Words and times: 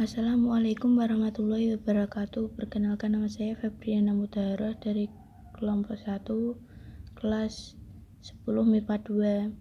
Assalamualaikum 0.00 0.96
warahmatullahi 0.96 1.76
wabarakatuh. 1.76 2.56
Perkenalkan 2.56 3.12
nama 3.12 3.28
saya 3.28 3.52
Febriana 3.52 4.16
Mutahara 4.16 4.72
dari 4.80 5.12
kelompok 5.52 5.92
1 5.92 6.24
kelas 7.20 7.76
10 8.24 8.40
MIPA 8.48 8.96
2. 8.96 9.52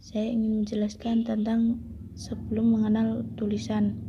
Saya 0.00 0.26
ingin 0.32 0.64
menjelaskan 0.64 1.28
tentang 1.28 1.84
sebelum 2.16 2.80
mengenal 2.80 3.28
tulisan. 3.36 4.00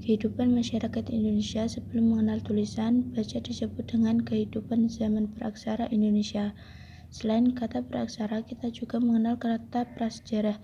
Kehidupan 0.00 0.56
masyarakat 0.56 1.04
Indonesia 1.12 1.68
sebelum 1.68 2.16
mengenal 2.16 2.40
tulisan, 2.40 3.12
baca 3.12 3.36
disebut 3.36 3.84
dengan 3.84 4.24
kehidupan 4.24 4.88
zaman 4.88 5.28
praksara 5.36 5.92
Indonesia. 5.92 6.56
Selain 7.12 7.52
kata 7.52 7.84
praksara, 7.84 8.40
kita 8.48 8.72
juga 8.72 8.96
mengenal 8.96 9.36
kata 9.36 9.92
prasejarah. 9.92 10.56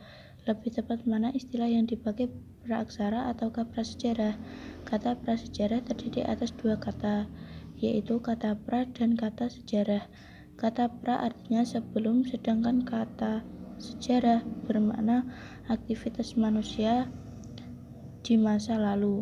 Lebih 0.49 0.81
tepat 0.81 1.05
mana 1.05 1.29
istilah 1.37 1.69
yang 1.69 1.85
dipakai 1.85 2.33
praaksara 2.65 3.29
ataukah 3.29 3.69
prasejarah? 3.69 4.41
Kata 4.89 5.21
prasejarah 5.21 5.85
terdiri 5.85 6.25
atas 6.25 6.57
dua 6.57 6.81
kata, 6.81 7.29
yaitu 7.77 8.19
kata 8.25 8.57
pra 8.57 8.89
dan 8.89 9.15
kata 9.15 9.53
sejarah. 9.53 10.09
Kata 10.57 10.89
pra 10.89 11.21
artinya 11.21 11.61
sebelum, 11.63 12.25
sedangkan 12.25 12.89
kata 12.89 13.45
sejarah 13.77 14.41
bermakna 14.65 15.29
aktivitas 15.69 16.41
manusia 16.41 17.13
di 18.25 18.41
masa 18.41 18.81
lalu. 18.81 19.21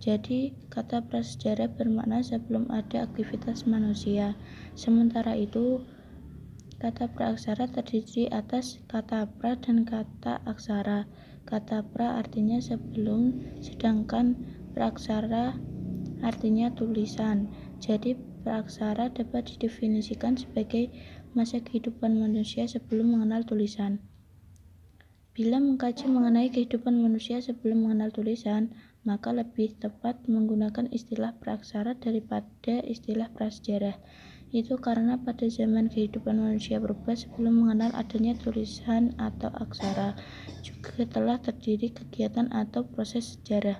Jadi, 0.00 0.54
kata 0.70 1.04
prasejarah 1.10 1.68
bermakna 1.74 2.22
sebelum 2.22 2.70
ada 2.70 3.04
aktivitas 3.04 3.68
manusia. 3.68 4.38
Sementara 4.72 5.36
itu, 5.36 5.84
Kata 6.80 7.12
praaksara 7.12 7.68
terdiri 7.68 8.32
atas 8.32 8.80
kata 8.88 9.28
pra 9.36 9.52
dan 9.52 9.84
kata 9.84 10.40
aksara. 10.48 11.04
Kata 11.48 11.82
pra 11.82 12.20
artinya 12.20 12.60
sebelum, 12.62 13.42
sedangkan 13.60 14.38
praaksara 14.72 15.58
artinya 16.20 16.72
tulisan. 16.76 17.50
Jadi 17.80 18.16
praaksara 18.44 19.12
dapat 19.12 19.56
didefinisikan 19.56 20.36
sebagai 20.36 20.92
masa 21.32 21.62
kehidupan 21.62 22.18
manusia 22.18 22.66
sebelum 22.66 23.18
mengenal 23.18 23.46
tulisan. 23.46 24.04
Bila 25.30 25.62
mengkaji 25.62 26.10
mengenai 26.10 26.50
kehidupan 26.50 27.00
manusia 27.00 27.38
sebelum 27.40 27.86
mengenal 27.86 28.10
tulisan, 28.10 28.74
maka 29.06 29.32
lebih 29.32 29.78
tepat 29.78 30.26
menggunakan 30.28 30.90
istilah 30.92 31.38
praaksara 31.38 31.96
daripada 31.96 32.82
istilah 32.84 33.30
prasejarah. 33.32 33.96
Itu 34.50 34.82
karena 34.82 35.14
pada 35.14 35.46
zaman 35.46 35.86
kehidupan 35.86 36.42
manusia 36.42 36.82
berubah 36.82 37.14
sebelum 37.14 37.62
mengenal 37.62 37.94
adanya 37.94 38.34
tulisan 38.34 39.14
atau 39.14 39.46
aksara, 39.54 40.18
juga 40.66 41.06
telah 41.06 41.38
terjadi 41.38 41.94
kegiatan 42.02 42.50
atau 42.50 42.82
proses 42.82 43.38
sejarah. 43.38 43.78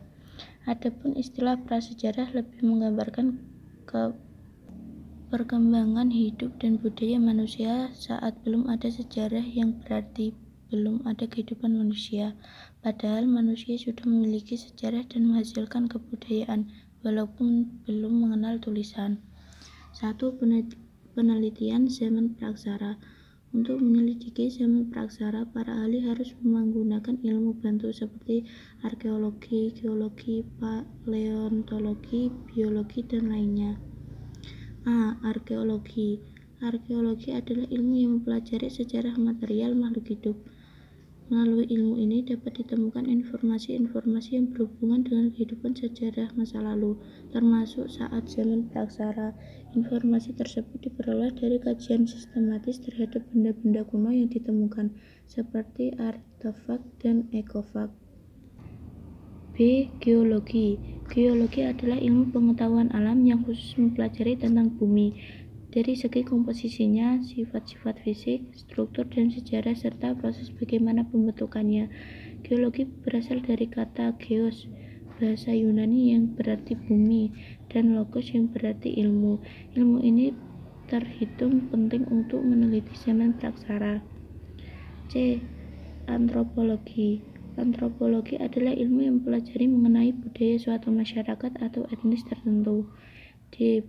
Adapun 0.70 1.18
istilah 1.18 1.58
prasejarah 1.66 2.30
lebih 2.30 2.62
menggambarkan 2.62 3.42
ke 3.82 4.14
perkembangan 5.30 6.14
hidup 6.14 6.54
dan 6.62 6.78
budaya 6.78 7.18
manusia 7.18 7.90
saat 7.94 8.38
belum 8.46 8.70
ada 8.70 8.90
sejarah 8.90 9.42
yang 9.42 9.74
berarti 9.82 10.34
belum 10.70 11.02
ada 11.02 11.26
kehidupan 11.26 11.74
manusia. 11.74 12.38
Padahal 12.78 13.26
manusia 13.26 13.74
sudah 13.74 14.06
memiliki 14.06 14.54
sejarah 14.54 15.02
dan 15.10 15.26
menghasilkan 15.26 15.90
kebudayaan 15.90 16.70
walaupun 17.02 17.82
belum 17.86 18.22
mengenal 18.22 18.62
tulisan. 18.62 19.18
Satu 20.00 20.32
penelitian 21.12 21.84
zaman 21.92 22.32
praksara. 22.32 22.96
Untuk 23.52 23.84
menyelidiki 23.84 24.48
zaman 24.48 24.88
praksara, 24.88 25.44
para 25.44 25.84
ahli 25.84 26.00
harus 26.00 26.32
menggunakan 26.40 27.20
ilmu 27.20 27.60
bantu 27.60 27.92
seperti 27.92 28.48
arkeologi, 28.80 29.76
geologi, 29.76 30.40
paleontologi, 30.56 32.32
biologi, 32.48 33.04
dan 33.04 33.28
lainnya. 33.28 33.76
A. 34.88 35.20
Arkeologi 35.20 36.24
Arkeologi 36.64 37.36
adalah 37.36 37.68
ilmu 37.68 37.94
yang 38.00 38.10
mempelajari 38.20 38.72
sejarah 38.72 39.20
material 39.20 39.76
makhluk 39.76 40.16
hidup. 40.16 40.36
Melalui 41.30 41.70
ilmu 41.70 41.94
ini 42.02 42.26
dapat 42.26 42.58
ditemukan 42.58 43.06
informasi-informasi 43.06 44.34
yang 44.34 44.50
berhubungan 44.50 45.06
dengan 45.06 45.26
kehidupan 45.30 45.78
sejarah 45.78 46.34
masa 46.34 46.58
lalu, 46.58 46.98
termasuk 47.30 47.86
saat 47.86 48.26
zaman 48.26 48.66
praksara. 48.66 49.30
Informasi 49.70 50.34
tersebut 50.34 50.90
diperoleh 50.90 51.30
dari 51.38 51.62
kajian 51.62 52.10
sistematis 52.10 52.82
terhadap 52.82 53.22
benda-benda 53.30 53.86
kuno 53.86 54.10
yang 54.10 54.26
ditemukan, 54.26 54.90
seperti 55.30 55.94
artefak 55.94 56.82
dan 56.98 57.30
ekofak. 57.30 57.94
B. 59.54 59.86
Geologi 60.02 60.82
Geologi 61.06 61.62
adalah 61.62 61.98
ilmu 62.02 62.34
pengetahuan 62.34 62.90
alam 62.90 63.22
yang 63.22 63.46
khusus 63.46 63.78
mempelajari 63.78 64.34
tentang 64.34 64.74
bumi 64.74 65.14
dari 65.70 65.94
segi 65.94 66.26
komposisinya, 66.26 67.22
sifat-sifat 67.22 68.02
fisik, 68.02 68.50
struktur 68.58 69.06
dan 69.06 69.30
sejarah 69.30 69.78
serta 69.78 70.18
proses 70.18 70.50
bagaimana 70.50 71.06
pembentukannya. 71.06 71.86
Geologi 72.42 72.90
berasal 72.90 73.38
dari 73.46 73.70
kata 73.70 74.18
geos, 74.18 74.66
bahasa 75.22 75.54
Yunani 75.54 76.10
yang 76.10 76.34
berarti 76.34 76.74
bumi, 76.74 77.30
dan 77.70 77.94
logos 77.94 78.34
yang 78.34 78.50
berarti 78.50 78.98
ilmu. 78.98 79.38
Ilmu 79.78 80.02
ini 80.02 80.34
terhitung 80.90 81.70
penting 81.70 82.02
untuk 82.10 82.42
meneliti 82.42 82.98
zaman 82.98 83.38
praksara. 83.38 84.02
C. 85.06 85.38
Antropologi 86.10 87.22
Antropologi 87.54 88.40
adalah 88.40 88.74
ilmu 88.74 89.06
yang 89.06 89.14
mempelajari 89.20 89.70
mengenai 89.70 90.16
budaya 90.16 90.56
suatu 90.58 90.88
masyarakat 90.90 91.52
atau 91.62 91.86
etnis 91.92 92.26
tertentu. 92.26 92.88
D. 93.52 93.84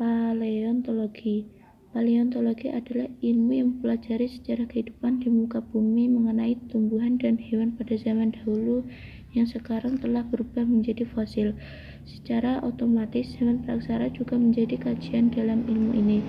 Paleontologi 0.00 1.44
Paleontologi 1.92 2.72
adalah 2.72 3.04
ilmu 3.20 3.52
yang 3.52 3.68
mempelajari 3.76 4.32
sejarah 4.32 4.64
kehidupan 4.64 5.20
di 5.20 5.28
muka 5.28 5.60
bumi 5.60 6.08
mengenai 6.08 6.56
tumbuhan 6.72 7.20
dan 7.20 7.36
hewan 7.36 7.76
pada 7.76 8.00
zaman 8.00 8.32
dahulu 8.32 8.80
yang 9.36 9.44
sekarang 9.44 10.00
telah 10.00 10.24
berubah 10.24 10.64
menjadi 10.64 11.04
fosil. 11.04 11.52
Secara 12.08 12.64
otomatis, 12.64 13.36
zaman 13.36 13.60
praksara 13.60 14.08
juga 14.08 14.40
menjadi 14.40 14.80
kajian 14.80 15.36
dalam 15.36 15.68
ilmu 15.68 15.92
ini. 15.92 16.24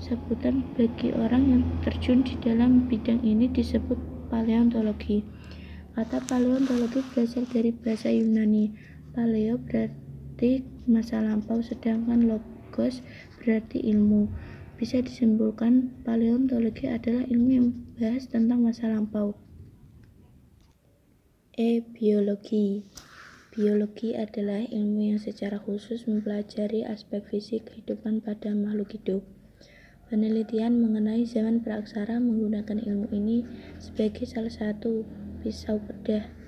Sebutan 0.00 0.64
bagi 0.72 1.12
orang 1.12 1.52
yang 1.52 1.62
terjun 1.84 2.24
di 2.24 2.40
dalam 2.40 2.88
bidang 2.88 3.20
ini 3.20 3.52
disebut 3.52 4.32
paleontologi. 4.32 5.20
Kata 5.92 6.24
paleontologi 6.24 7.04
berasal 7.12 7.44
dari 7.44 7.76
bahasa 7.76 8.08
Yunani. 8.08 8.72
Paleo 9.12 9.60
berarti 9.60 10.64
masa 10.88 11.20
lampau, 11.20 11.60
sedangkan 11.60 12.24
log 12.24 12.59
logos 12.70 13.02
berarti 13.42 13.82
ilmu. 13.82 14.30
Bisa 14.78 15.02
disimpulkan, 15.02 15.90
paleontologi 16.06 16.86
adalah 16.86 17.26
ilmu 17.26 17.50
yang 17.50 17.66
membahas 17.74 18.30
tentang 18.30 18.62
masa 18.62 18.86
lampau. 18.86 19.34
E. 21.58 21.82
Biologi 21.82 22.86
Biologi 23.50 24.14
adalah 24.14 24.62
ilmu 24.62 25.10
yang 25.10 25.18
secara 25.18 25.58
khusus 25.58 26.06
mempelajari 26.06 26.86
aspek 26.86 27.26
fisik 27.26 27.66
kehidupan 27.66 28.22
pada 28.22 28.54
makhluk 28.54 28.94
hidup. 28.94 29.26
Penelitian 30.06 30.78
mengenai 30.78 31.26
zaman 31.26 31.58
praksara 31.58 32.22
menggunakan 32.22 32.78
ilmu 32.78 33.10
ini 33.10 33.42
sebagai 33.82 34.22
salah 34.30 34.54
satu 34.54 35.02
pisau 35.42 35.82
bedah. 35.82 36.39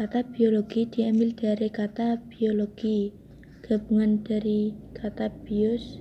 Kata 0.00 0.24
biologi 0.24 0.88
diambil 0.88 1.36
dari 1.36 1.68
kata 1.68 2.24
biologi 2.32 3.12
gabungan 3.60 4.24
dari 4.24 4.72
kata 4.96 5.28
bios 5.44 6.00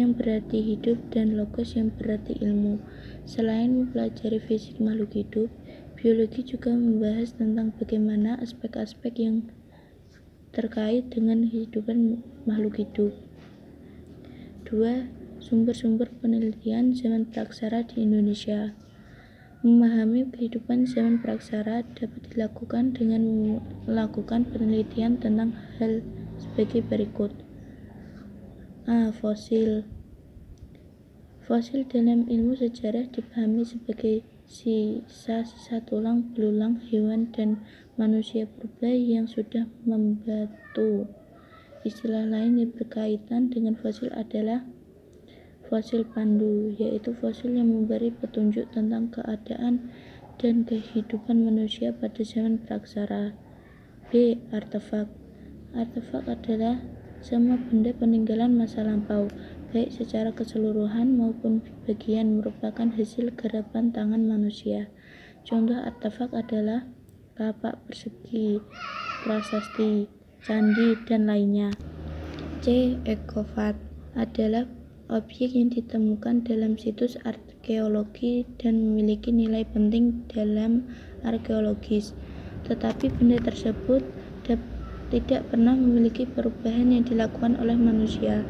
yang 0.00 0.16
berarti 0.16 0.64
hidup 0.64 0.96
dan 1.12 1.36
logos 1.36 1.76
yang 1.76 1.92
berarti 1.92 2.40
ilmu. 2.40 2.80
Selain 3.28 3.68
mempelajari 3.68 4.40
fisik 4.40 4.80
makhluk 4.80 5.12
hidup, 5.12 5.52
biologi 5.92 6.40
juga 6.40 6.72
membahas 6.72 7.36
tentang 7.36 7.76
bagaimana 7.76 8.40
aspek-aspek 8.40 9.12
yang 9.20 9.52
terkait 10.56 11.12
dengan 11.12 11.44
kehidupan 11.44 12.24
makhluk 12.48 12.80
hidup. 12.80 13.12
Dua, 14.64 15.04
sumber-sumber 15.36 16.08
penelitian 16.16 16.96
zaman 16.96 17.28
praksara 17.28 17.84
di 17.84 18.08
Indonesia. 18.08 18.72
Memahami 19.64 20.28
kehidupan 20.28 20.84
zaman 20.84 21.24
praksara 21.24 21.88
dapat 21.96 22.20
dilakukan 22.28 22.92
dengan 22.92 23.24
melakukan 23.88 24.44
penelitian 24.44 25.16
tentang 25.16 25.56
hal 25.80 26.04
sebagai 26.36 26.84
berikut. 26.84 27.32
A. 28.84 29.08
Fosil 29.08 29.88
Fosil 31.48 31.88
dalam 31.88 32.28
ilmu 32.28 32.60
sejarah 32.60 33.08
dipahami 33.08 33.64
sebagai 33.64 34.20
sisa-sisa 34.44 35.80
tulang 35.88 36.36
belulang 36.36 36.84
hewan 36.92 37.32
dan 37.32 37.64
manusia 37.96 38.44
purba 38.44 38.92
yang 38.92 39.24
sudah 39.24 39.64
membatu. 39.88 41.08
Istilah 41.88 42.28
lain 42.28 42.60
yang 42.60 42.72
berkaitan 42.76 43.48
dengan 43.48 43.80
fosil 43.80 44.12
adalah 44.12 44.60
fosil 45.74 46.06
pandu, 46.06 46.70
yaitu 46.78 47.10
fosil 47.18 47.58
yang 47.58 47.66
memberi 47.66 48.14
petunjuk 48.14 48.70
tentang 48.70 49.10
keadaan 49.10 49.90
dan 50.38 50.62
kehidupan 50.62 51.42
manusia 51.42 51.90
pada 51.90 52.22
zaman 52.22 52.62
praksara. 52.62 53.34
B. 54.14 54.38
Artefak 54.54 55.10
Artefak 55.74 56.30
adalah 56.30 56.78
semua 57.18 57.58
benda 57.58 57.90
peninggalan 57.90 58.54
masa 58.54 58.86
lampau, 58.86 59.26
baik 59.74 59.90
secara 59.90 60.30
keseluruhan 60.30 61.18
maupun 61.18 61.58
bagian 61.82 62.38
merupakan 62.38 62.94
hasil 62.94 63.34
garapan 63.34 63.90
tangan 63.90 64.22
manusia. 64.22 64.86
Contoh 65.42 65.74
artefak 65.74 66.30
adalah 66.30 66.86
kapak 67.34 67.82
persegi, 67.90 68.62
prasasti, 69.26 70.06
candi, 70.46 70.94
dan 71.10 71.26
lainnya. 71.26 71.74
C. 72.62 72.94
Ekovat 73.02 73.74
adalah 74.14 74.70
objek 75.12 75.52
yang 75.52 75.68
ditemukan 75.68 76.48
dalam 76.48 76.80
situs 76.80 77.20
arkeologi 77.24 78.48
dan 78.56 78.80
memiliki 78.80 79.28
nilai 79.32 79.68
penting 79.68 80.24
dalam 80.32 80.88
arkeologis, 81.24 82.16
tetapi 82.64 83.12
benda 83.16 83.40
tersebut 83.44 84.00
tidak 85.12 85.46
pernah 85.46 85.78
memiliki 85.78 86.26
perubahan 86.26 86.90
yang 86.90 87.04
dilakukan 87.06 87.54
oleh 87.60 87.76
manusia. 87.78 88.42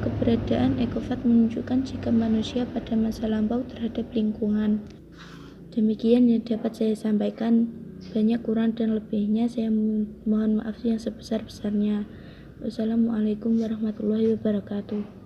Keberadaan 0.00 0.76
ekovat 0.82 1.24
menunjukkan 1.24 1.86
sikap 1.86 2.12
manusia 2.12 2.68
pada 2.68 2.92
masa 2.98 3.24
lampau 3.30 3.64
terhadap 3.64 4.10
lingkungan. 4.12 4.84
Demikian 5.70 6.28
yang 6.28 6.42
dapat 6.44 6.76
saya 6.76 6.94
sampaikan. 6.98 7.70
Banyak 8.00 8.40
kurang 8.40 8.72
dan 8.76 8.96
lebihnya 8.96 9.44
saya 9.44 9.68
mohon 10.24 10.60
maaf 10.60 10.80
yang 10.84 10.96
sebesar-besarnya. 10.96 12.08
Wassalamualaikum 12.64 13.60
warahmatullahi 13.60 14.36
wabarakatuh. 14.36 15.19